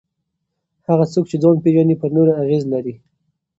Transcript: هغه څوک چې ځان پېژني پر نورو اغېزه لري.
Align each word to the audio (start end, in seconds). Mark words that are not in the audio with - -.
هغه 0.87 1.05
څوک 1.13 1.25
چې 1.31 1.37
ځان 1.43 1.55
پېژني 1.63 1.95
پر 2.01 2.09
نورو 2.15 2.31
اغېزه 2.41 2.67
لري. 2.73 2.93